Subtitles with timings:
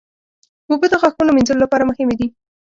[0.69, 2.27] اوبه د غاښونو مینځلو لپاره مهمې دي.